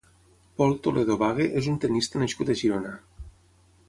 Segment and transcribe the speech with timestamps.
[0.59, 2.95] Pol Toledo Bague és un tennista nascut a Girona.